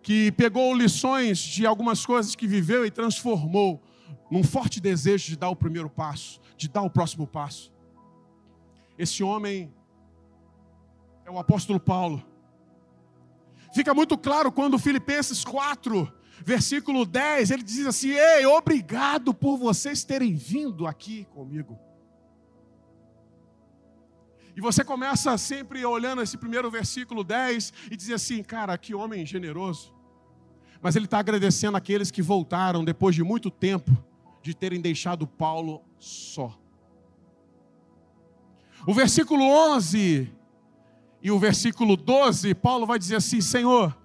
[0.00, 3.82] que pegou lições de algumas coisas que viveu e transformou
[4.30, 7.72] num forte desejo de dar o primeiro passo, de dar o próximo passo.
[8.96, 9.74] Esse homem
[11.24, 12.22] é o apóstolo Paulo.
[13.74, 16.12] Fica muito claro quando Filipenses 4,
[16.44, 21.76] versículo 10, ele diz assim: Ei, obrigado por vocês terem vindo aqui comigo.
[24.56, 29.26] E você começa sempre olhando esse primeiro versículo 10 e diz assim: Cara, que homem
[29.26, 29.92] generoso.
[30.80, 33.90] Mas ele está agradecendo aqueles que voltaram depois de muito tempo
[34.42, 36.56] de terem deixado Paulo só.
[38.86, 40.30] O versículo 11
[41.22, 43.96] e o versículo 12, Paulo vai dizer assim: Senhor,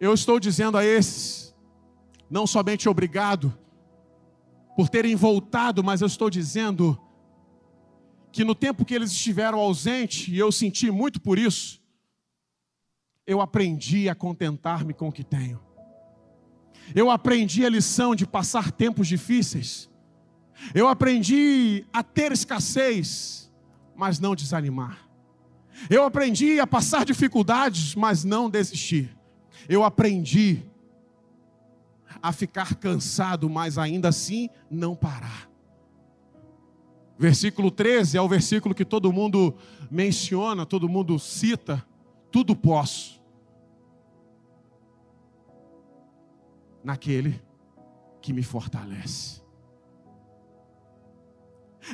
[0.00, 1.54] eu estou dizendo a esses,
[2.30, 3.56] não somente obrigado
[4.74, 6.98] por terem voltado, mas eu estou dizendo
[8.38, 11.82] que no tempo que eles estiveram ausentes, e eu senti muito por isso,
[13.26, 15.60] eu aprendi a contentar-me com o que tenho.
[16.94, 19.90] Eu aprendi a lição de passar tempos difíceis.
[20.72, 23.52] Eu aprendi a ter escassez,
[23.96, 25.10] mas não desanimar.
[25.90, 29.18] Eu aprendi a passar dificuldades, mas não desistir.
[29.68, 30.62] Eu aprendi
[32.22, 35.47] a ficar cansado, mas ainda assim não parar.
[37.18, 39.56] Versículo 13 é o versículo que todo mundo
[39.90, 41.84] menciona, todo mundo cita.
[42.30, 43.20] Tudo posso.
[46.84, 47.42] Naquele
[48.22, 49.42] que me fortalece.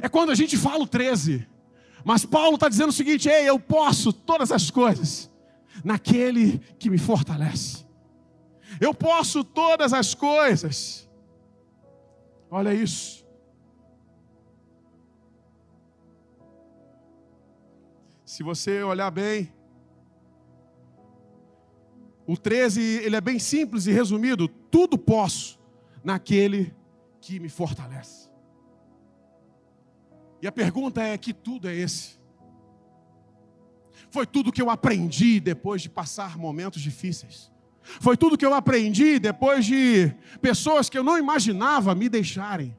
[0.02, 1.48] É quando a gente fala o 13.
[2.04, 5.32] Mas Paulo está dizendo o seguinte: ei, eu posso todas as coisas
[5.82, 7.84] naquele que me fortalece.
[8.80, 11.08] Eu posso todas as coisas.
[12.50, 13.23] Olha isso.
[18.24, 19.52] Se você olhar bem,
[22.26, 25.60] o 13, ele é bem simples e resumido: tudo posso
[26.02, 26.74] naquele
[27.20, 28.30] que me fortalece.
[30.40, 32.18] E a pergunta é: que tudo é esse?
[34.10, 37.52] Foi tudo que eu aprendi depois de passar momentos difíceis.
[37.82, 42.74] Foi tudo que eu aprendi depois de pessoas que eu não imaginava me deixarem.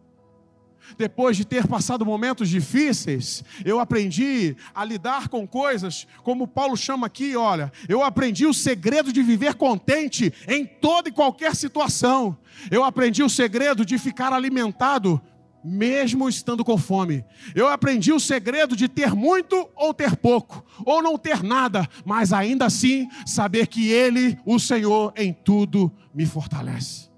[0.98, 7.08] Depois de ter passado momentos difíceis, eu aprendi a lidar com coisas, como Paulo chama
[7.08, 12.38] aqui, olha, eu aprendi o segredo de viver contente em toda e qualquer situação.
[12.72, 15.22] Eu aprendi o segredo de ficar alimentado
[15.66, 17.26] mesmo estando com fome.
[17.56, 22.32] Eu aprendi o segredo de ter muito ou ter pouco, ou não ter nada, mas
[22.32, 27.15] ainda assim saber que Ele, o Senhor, em tudo me fortalece.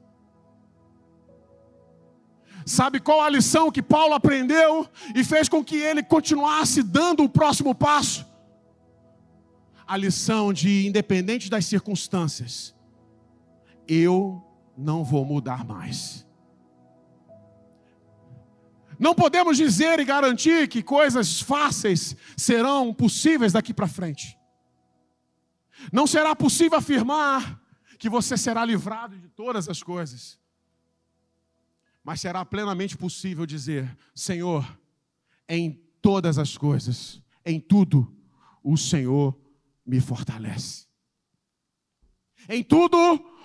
[2.68, 7.30] Sabe qual a lição que Paulo aprendeu e fez com que ele continuasse dando o
[7.30, 8.28] próximo passo?
[9.88, 12.76] A lição de, independente das circunstâncias,
[13.88, 14.44] eu
[14.78, 16.28] não vou mudar mais.
[19.00, 24.38] Não podemos dizer e garantir que coisas fáceis serão possíveis daqui para frente.
[25.90, 27.62] Não será possível afirmar
[27.98, 30.38] que você será livrado de todas as coisas.
[32.08, 34.66] Mas será plenamente possível dizer: Senhor,
[35.50, 38.16] em todas as coisas, em tudo,
[38.64, 39.38] o Senhor
[39.86, 40.88] me fortalece.
[42.48, 42.98] Em tudo,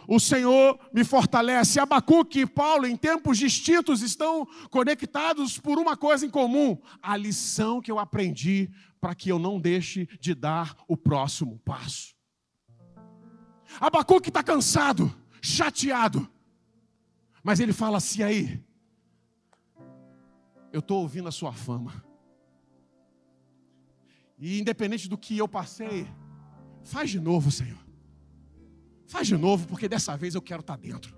[0.07, 1.81] o Senhor me fortalece.
[1.81, 7.81] Abacuque e Paulo, em tempos distintos, estão conectados por uma coisa em comum: a lição
[7.83, 8.71] que eu aprendi
[9.01, 12.15] para que eu não deixe de dar o próximo passo.
[13.81, 16.32] Abacuque está cansado, chateado,
[17.43, 18.65] mas ele fala assim: aí,
[20.73, 22.05] eu estou ouvindo a sua fama,
[24.39, 26.07] e independente do que eu passei,
[26.83, 27.79] faz de novo, Senhor.
[29.07, 31.15] Faz de novo, porque dessa vez eu quero estar dentro.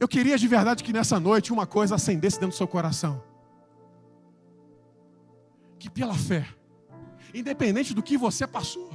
[0.00, 3.22] Eu queria de verdade que nessa noite uma coisa acendesse dentro do seu coração.
[5.78, 6.46] Que pela fé,
[7.32, 8.90] independente do que você passou,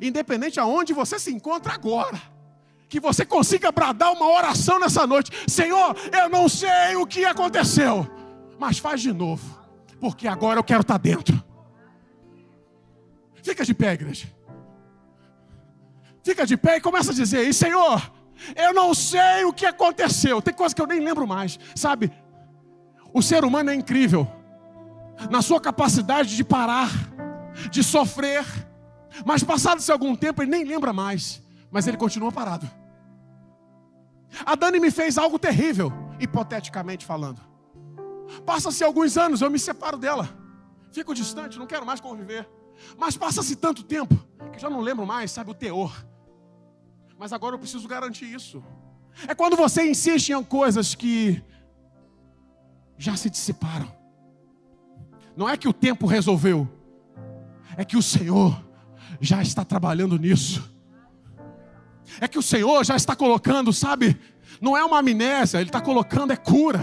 [0.00, 2.20] independente aonde você se encontra agora,
[2.88, 8.06] que você consiga bradar uma oração nessa noite: Senhor, eu não sei o que aconteceu,
[8.58, 9.58] mas faz de novo,
[10.00, 11.42] porque agora eu quero estar dentro.
[13.42, 14.28] Fica de pé, igreja.
[16.22, 18.12] Fica de pé e começa a dizer: e Senhor,
[18.54, 20.42] eu não sei o que aconteceu.
[20.42, 22.12] Tem coisa que eu nem lembro mais, sabe?
[23.12, 24.30] O ser humano é incrível
[25.30, 26.90] na sua capacidade de parar,
[27.70, 28.44] de sofrer.
[29.24, 31.42] Mas passado-se algum tempo, ele nem lembra mais.
[31.70, 32.68] Mas ele continua parado.
[34.44, 37.40] A Dani me fez algo terrível, hipoteticamente falando.
[38.44, 40.28] Passa-se alguns anos, eu me separo dela.
[40.92, 42.48] Fico distante, não quero mais conviver.
[42.96, 44.14] Mas passa-se tanto tempo
[44.52, 45.92] que já não lembro mais, sabe, o teor.
[47.18, 48.62] Mas agora eu preciso garantir isso.
[49.26, 51.42] É quando você insiste em coisas que
[52.96, 53.92] já se dissiparam.
[55.36, 56.68] Não é que o tempo resolveu,
[57.76, 58.67] é que o Senhor
[59.20, 60.68] já está trabalhando nisso.
[62.20, 64.18] É que o Senhor já está colocando, sabe?
[64.60, 66.80] Não é uma amnésia, Ele está colocando é cura.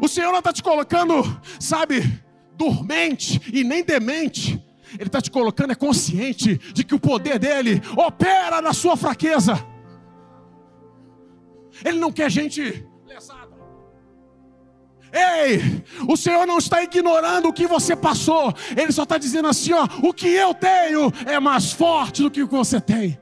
[0.00, 2.22] O Senhor não está te colocando, sabe,
[2.56, 4.62] dormente e nem demente.
[4.94, 9.64] Ele está te colocando é consciente de que o poder dele opera na sua fraqueza.
[11.84, 12.86] Ele não quer gente.
[15.16, 18.52] Ei, o Senhor não está ignorando o que você passou.
[18.76, 22.42] Ele só está dizendo assim: ó, o que eu tenho é mais forte do que
[22.42, 23.18] o que você tem.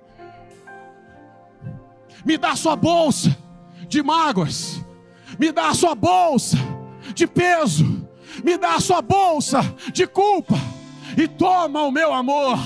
[2.25, 3.37] Me dá sua bolsa
[3.87, 4.85] de mágoas.
[5.39, 6.57] Me dá sua bolsa
[7.15, 8.09] de peso.
[8.43, 10.57] Me dá sua bolsa de culpa.
[11.17, 12.59] E toma o meu amor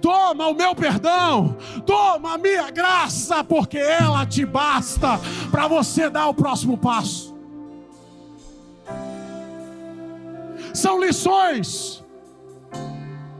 [0.00, 5.18] toma o meu perdão, toma a minha graça, porque ela te basta
[5.50, 7.25] para você dar o próximo passo.
[10.76, 12.04] São lições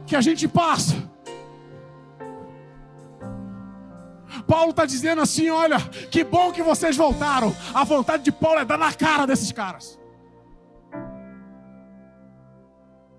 [0.07, 0.95] que a gente passa.
[4.47, 7.55] Paulo está dizendo assim: olha, que bom que vocês voltaram.
[7.75, 9.99] A vontade de Paulo é dar na cara desses caras.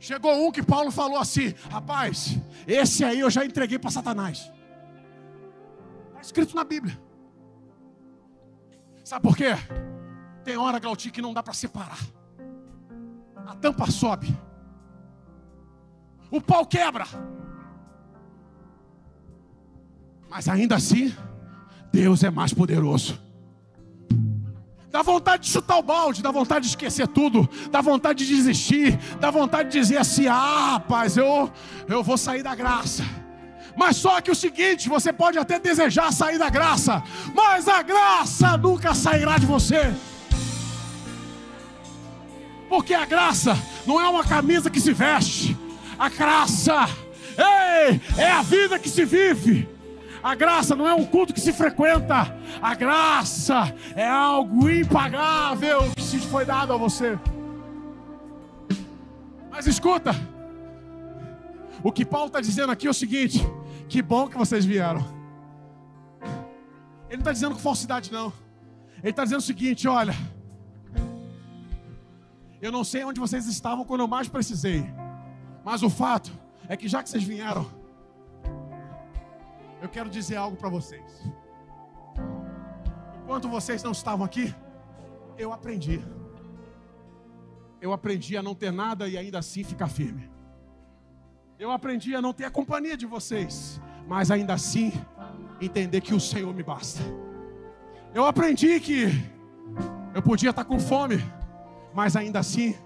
[0.01, 4.51] Chegou um que Paulo falou assim: rapaz, esse aí eu já entreguei para Satanás.
[6.09, 7.01] Está escrito na Bíblia.
[9.05, 9.51] Sabe por quê?
[10.43, 12.18] Tem hora, Glauti, que não dá para separar.
[13.49, 14.39] A tampa sobe.
[16.31, 17.07] O pau quebra.
[20.29, 21.15] Mas ainda assim,
[21.91, 23.19] Deus é mais poderoso.
[24.91, 28.99] Dá vontade de chutar o balde, dá vontade de esquecer tudo, dá vontade de desistir,
[29.19, 31.51] dá vontade de dizer assim: ah, rapaz, eu,
[31.89, 33.03] eu vou sair da graça.
[33.75, 37.03] Mas só que o seguinte, você pode até desejar sair da graça,
[37.35, 39.95] mas a graça nunca sairá de você.
[42.69, 45.57] Porque a graça não é uma camisa que se veste,
[45.99, 46.87] a graça,
[47.37, 49.69] ei, é a vida que se vive.
[50.23, 52.37] A graça não é um culto que se frequenta.
[52.61, 57.19] A graça é algo impagável que se foi dado a você.
[59.51, 60.15] Mas escuta,
[61.83, 63.41] o que Paulo está dizendo aqui é o seguinte:
[63.89, 65.05] que bom que vocês vieram.
[67.09, 68.33] Ele não está dizendo com falsidade, não.
[69.03, 70.15] Ele está dizendo o seguinte: olha,
[72.61, 74.85] eu não sei onde vocês estavam quando eu mais precisei,
[75.65, 76.31] mas o fato
[76.69, 77.67] é que já que vocês vieram,
[79.81, 81.05] eu quero dizer algo para vocês.
[83.23, 84.55] Enquanto vocês não estavam aqui,
[85.37, 86.03] eu aprendi.
[87.81, 90.29] Eu aprendi a não ter nada e ainda assim ficar firme.
[91.59, 94.93] Eu aprendi a não ter a companhia de vocês, mas ainda assim
[95.61, 97.01] entender que o Senhor me basta.
[98.15, 99.05] Eu aprendi que
[100.15, 101.23] eu podia estar com fome,
[101.99, 102.77] mas ainda assim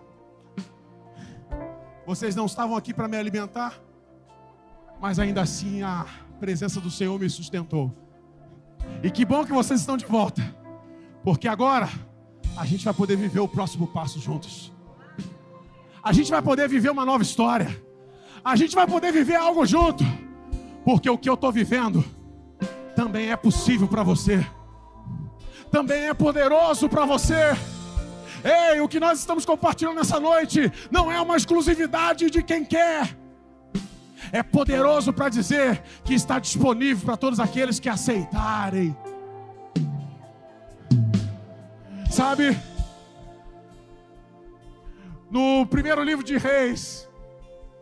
[2.06, 3.78] vocês não estavam aqui para me alimentar,
[4.98, 6.06] mas ainda assim a
[6.40, 7.94] presença do Senhor me sustentou.
[9.02, 10.42] E que bom que vocês estão de volta,
[11.22, 11.90] porque agora
[12.56, 14.72] a gente vai poder viver o próximo passo juntos.
[16.02, 17.68] A gente vai poder viver uma nova história.
[18.42, 20.04] A gente vai poder viver algo junto,
[20.86, 22.02] porque o que eu estou vivendo
[22.96, 24.42] também é possível para você,
[25.70, 27.54] também é poderoso para você.
[28.44, 33.16] Ei, o que nós estamos compartilhando nessa noite não é uma exclusividade de quem quer
[34.32, 38.96] é poderoso para dizer que está disponível para todos aqueles que aceitarem.
[42.10, 42.58] Sabe?
[45.30, 47.08] No primeiro livro de Reis,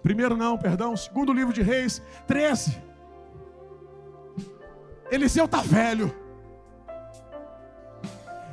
[0.03, 2.77] primeiro não, perdão, segundo livro de Reis, 13.
[5.11, 6.15] Eliseu está velho.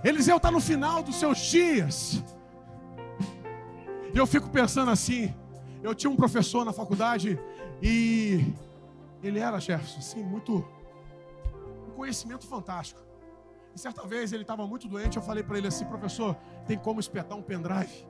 [0.04, 2.24] Eliseu está no final dos seus dias.
[4.14, 5.34] E eu fico pensando assim.
[5.82, 7.40] Eu tinha um professor na faculdade
[7.82, 8.54] e
[9.22, 10.66] ele era, Jefferson, assim, muito.
[11.88, 13.02] Um conhecimento fantástico.
[13.76, 16.36] E certa vez ele estava muito doente, eu falei para ele assim, professor,
[16.66, 18.08] tem como espetar um pendrive?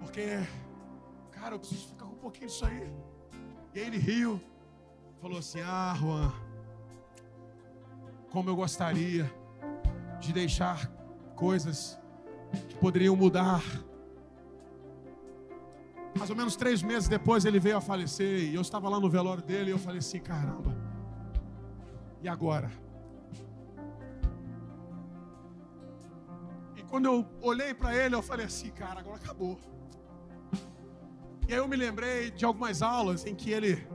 [0.00, 0.40] Porque,
[1.30, 2.92] cara, eu preciso ficar com um pouquinho disso aí.
[3.72, 4.40] E aí ele riu,
[5.20, 6.32] falou assim: Ah, Juan,
[8.30, 9.30] como eu gostaria
[10.20, 10.86] de deixar
[11.34, 11.98] coisas
[12.68, 13.62] que poderiam mudar
[16.16, 19.08] Mais ou menos três meses depois ele veio a falecer e eu estava lá no
[19.08, 20.76] velório dele e eu falei assim: caramba,
[22.22, 22.70] e agora?
[26.76, 29.58] E quando eu olhei para ele, eu falei assim: cara, agora acabou.
[31.48, 33.86] E aí eu me lembrei de algumas aulas em que ele,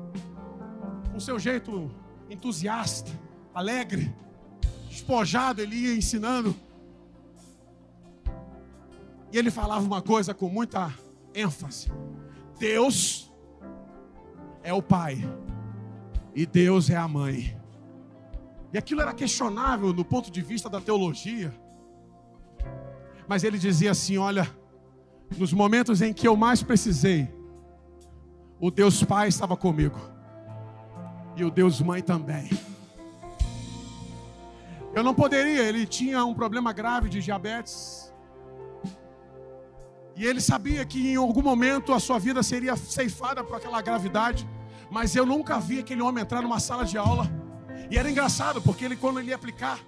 [1.12, 1.92] com seu jeito
[2.30, 3.12] entusiasta,
[3.54, 4.14] alegre,
[4.96, 6.56] despojado, ele ia ensinando.
[9.32, 10.94] E ele falava uma coisa com muita
[11.34, 11.92] ênfase:
[12.58, 13.32] Deus
[14.64, 15.30] é o pai
[16.34, 17.60] e Deus é a mãe.
[18.74, 21.54] E aquilo era questionável no ponto de vista da teologia.
[23.28, 24.50] Mas ele dizia assim: Olha,
[25.38, 27.30] nos momentos em que eu mais precisei,
[28.60, 30.00] o Deus Pai estava comigo,
[31.36, 32.50] e o Deus Mãe também.
[34.96, 38.14] Eu não poderia, ele tinha um problema grave de diabetes.
[40.16, 44.48] E ele sabia que em algum momento a sua vida seria ceifada por aquela gravidade.
[44.90, 47.30] Mas eu nunca vi aquele homem entrar numa sala de aula.
[47.92, 49.80] E era engraçado, porque ele, quando ele ia aplicar,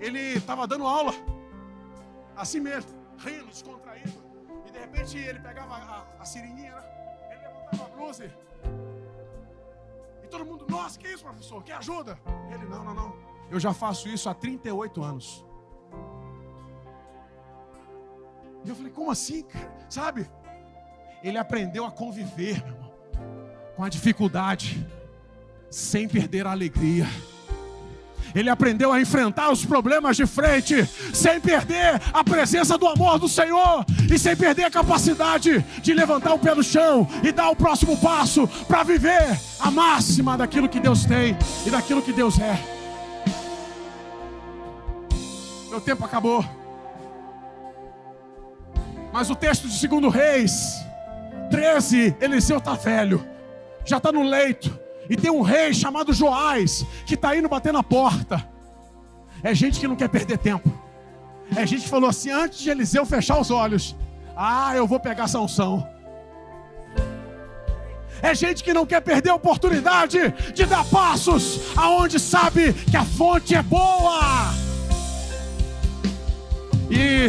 [0.00, 1.12] ele estava dando aula.
[2.34, 4.14] Assim mesmo, rindo, descontraído.
[4.66, 6.82] E de repente ele pegava a, a seringuinha, né?
[7.30, 8.24] ele levantava a blusa.
[10.24, 11.62] E todo mundo, nossa, que isso, professor?
[11.62, 12.18] Que ajuda?
[12.50, 13.25] Ele, não, não, não.
[13.50, 15.44] Eu já faço isso há 38 anos.
[18.64, 19.44] E eu falei, como assim?
[19.88, 20.28] Sabe?
[21.22, 22.92] Ele aprendeu a conviver, meu irmão,
[23.76, 24.84] com a dificuldade,
[25.70, 27.06] sem perder a alegria.
[28.34, 30.84] Ele aprendeu a enfrentar os problemas de frente,
[31.14, 36.34] sem perder a presença do amor do Senhor e sem perder a capacidade de levantar
[36.34, 40.80] o pé do chão e dar o próximo passo para viver a máxima daquilo que
[40.80, 42.75] Deus tem e daquilo que Deus é.
[45.76, 46.42] Meu tempo acabou.
[49.12, 50.82] Mas o texto de 2 Reis
[51.50, 53.22] 13, Eliseu está velho,
[53.84, 54.74] já está no leito,
[55.06, 58.42] e tem um rei chamado Joás que está indo bater na porta.
[59.42, 60.72] É gente que não quer perder tempo.
[61.54, 63.94] É gente que falou assim: antes de Eliseu fechar os olhos,
[64.34, 65.86] ah, eu vou pegar sanção.
[68.22, 73.04] É gente que não quer perder a oportunidade de dar passos aonde sabe que a
[73.04, 74.65] fonte é boa.
[76.90, 77.28] E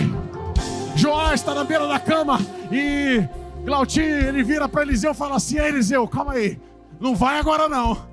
[0.98, 2.40] Joás está na beira da cama
[2.72, 3.28] e
[3.68, 6.60] Glautinho, ele vira para Eliseu e fala assim: Eliseu, calma aí,
[7.00, 8.08] não vai agora não.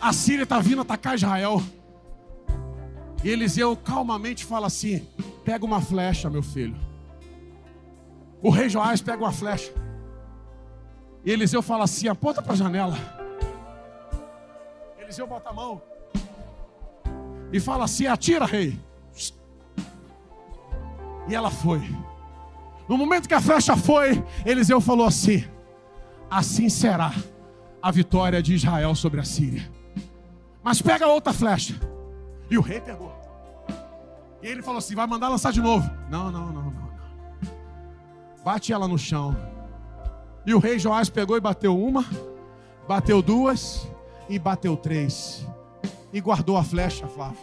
[0.00, 1.62] A Síria está vindo atacar Israel.
[3.22, 5.06] E Eliseu calmamente fala assim:
[5.44, 6.76] pega uma flecha, meu filho.
[8.42, 9.72] O rei Joás pega uma flecha.
[11.24, 12.98] E Eliseu fala assim: aponta para a janela.
[14.98, 15.82] Eliseu bota a mão
[17.52, 18.78] e fala assim: atira, rei.
[21.28, 21.80] E ela foi.
[22.88, 25.44] No momento que a flecha foi, Eliseu falou assim:
[26.30, 27.12] Assim será
[27.82, 29.70] a vitória de Israel sobre a Síria.
[30.62, 31.74] Mas pega outra flecha.
[32.50, 33.12] E o rei pegou.
[34.42, 35.90] E ele falou assim: Vai mandar lançar de novo.
[36.10, 36.70] Não, não, não, não.
[36.70, 36.84] não.
[38.44, 39.34] Bate ela no chão.
[40.46, 42.04] E o rei Joás pegou e bateu uma,
[42.86, 43.88] bateu duas
[44.28, 45.46] e bateu três.
[46.12, 47.38] E guardou a flecha, Flávio.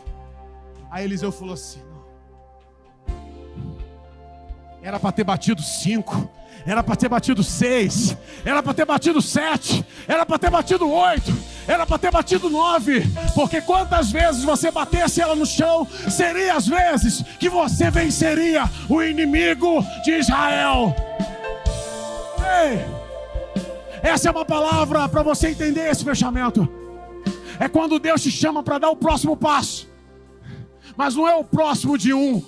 [0.91, 1.81] Aí Eliseu falou assim:
[4.81, 6.29] era para ter batido cinco,
[6.65, 11.33] era para ter batido seis, era para ter batido sete, era para ter batido oito,
[11.67, 13.03] era para ter batido nove,
[13.35, 19.01] porque quantas vezes você batesse ela no chão, seria as vezes que você venceria o
[19.01, 20.95] inimigo de Israel.
[22.63, 22.85] Ei,
[24.01, 26.67] essa é uma palavra para você entender esse fechamento.
[27.59, 29.87] É quando Deus te chama para dar o próximo passo,
[30.97, 32.43] mas não é o próximo de um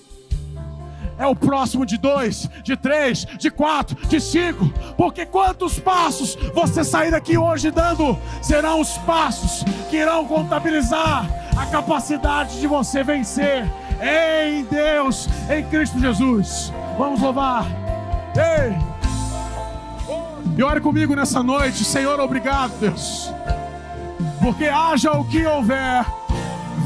[1.17, 6.83] é o próximo de dois, de três, de quatro, de cinco, porque quantos passos você
[6.83, 13.65] sair daqui hoje dando serão os passos que irão contabilizar a capacidade de você vencer
[14.01, 16.73] em Deus, em Cristo Jesus.
[16.97, 17.65] Vamos louvar.
[18.35, 18.75] Ei!
[20.57, 23.31] E ore comigo nessa noite, Senhor, obrigado, Deus.
[24.41, 26.05] Porque haja o que houver,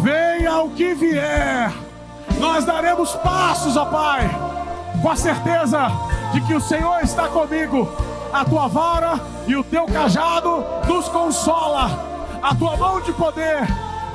[0.03, 1.86] venha o que vier
[2.39, 4.29] nós daremos passos, ó Pai,
[5.01, 5.91] com a certeza
[6.33, 7.89] de que o Senhor está comigo.
[8.31, 11.89] A tua vara e o teu cajado nos consola.
[12.41, 13.65] A tua mão de poder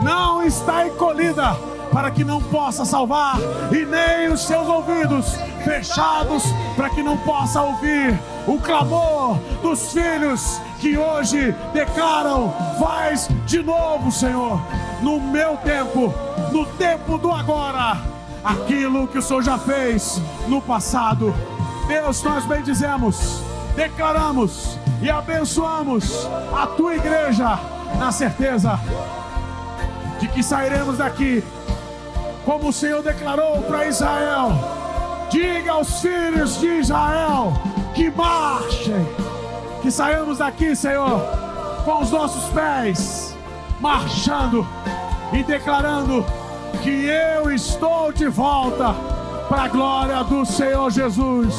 [0.00, 1.56] não está encolhida
[1.92, 3.36] para que não possa salvar,
[3.70, 6.42] e nem os seus ouvidos fechados
[6.74, 14.10] para que não possa ouvir o clamor dos filhos que hoje declaram: faz de novo,
[14.10, 14.58] Senhor,
[15.02, 16.12] no meu tempo,
[16.50, 18.11] no tempo do agora
[18.44, 21.34] aquilo que o Senhor já fez no passado.
[21.88, 23.42] Deus, nós bendizemos
[23.74, 27.58] declaramos e abençoamos a tua igreja
[27.98, 28.78] na certeza
[30.20, 31.42] de que sairemos daqui
[32.44, 34.50] como o Senhor declarou para Israel.
[35.30, 37.54] Diga aos filhos de Israel
[37.94, 39.06] que marchem,
[39.80, 41.20] que saímos daqui, Senhor,
[41.84, 43.36] com os nossos pés
[43.80, 44.66] marchando
[45.32, 46.24] e declarando
[46.82, 48.94] que eu estou de volta
[49.48, 51.54] para a glória do Senhor Jesus.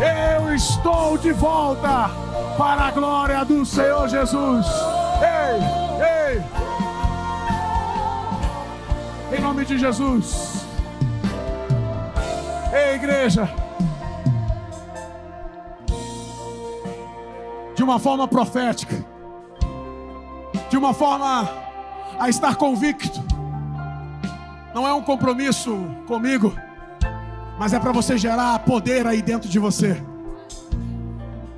[0.00, 2.10] Eu estou de volta
[2.58, 4.66] para a glória do Senhor Jesus.
[5.22, 5.60] Ei,
[6.04, 6.42] ei.
[9.38, 10.66] Em nome de Jesus.
[12.72, 13.48] Ei, igreja.
[17.74, 19.04] De uma forma profética.
[20.68, 21.48] De uma forma
[22.18, 23.22] a estar convicto.
[24.74, 26.54] Não é um compromisso comigo,
[27.58, 30.02] mas é para você gerar poder aí dentro de você.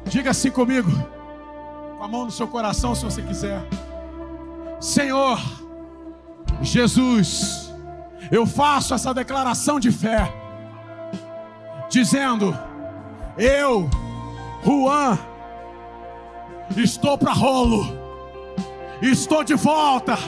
[0.06, 0.90] Diga assim comigo,
[1.96, 3.62] com a mão no seu coração, se você quiser.
[4.80, 5.40] Senhor,
[6.60, 7.72] Jesus,
[8.30, 10.32] eu faço essa declaração de fé,
[11.88, 12.56] dizendo:
[13.38, 13.88] Eu,
[14.64, 15.18] Juan,
[16.76, 17.86] estou para rolo,
[19.00, 20.18] estou de volta.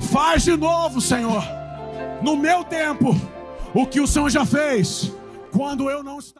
[0.00, 1.42] Faz de novo, Senhor,
[2.22, 3.14] no meu tempo,
[3.74, 5.12] o que o Senhor já fez,
[5.52, 6.34] quando eu não estava.